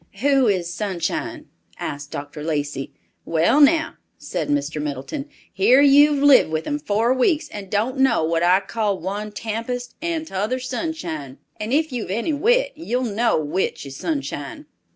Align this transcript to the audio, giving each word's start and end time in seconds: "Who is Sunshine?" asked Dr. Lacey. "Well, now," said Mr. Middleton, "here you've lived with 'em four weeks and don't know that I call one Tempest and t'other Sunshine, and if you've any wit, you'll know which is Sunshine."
"Who 0.21 0.47
is 0.47 0.73
Sunshine?" 0.73 1.45
asked 1.77 2.09
Dr. 2.09 2.41
Lacey. 2.43 2.91
"Well, 3.23 3.59
now," 3.61 3.97
said 4.17 4.49
Mr. 4.49 4.81
Middleton, 4.81 5.29
"here 5.53 5.79
you've 5.79 6.23
lived 6.23 6.49
with 6.49 6.65
'em 6.65 6.79
four 6.79 7.13
weeks 7.13 7.47
and 7.49 7.69
don't 7.69 7.99
know 7.99 8.27
that 8.33 8.41
I 8.41 8.65
call 8.65 8.97
one 8.97 9.31
Tempest 9.31 9.93
and 10.01 10.25
t'other 10.25 10.57
Sunshine, 10.57 11.37
and 11.59 11.71
if 11.71 11.91
you've 11.91 12.09
any 12.09 12.33
wit, 12.33 12.71
you'll 12.73 13.03
know 13.03 13.37
which 13.39 13.85
is 13.85 13.95
Sunshine." 13.95 14.65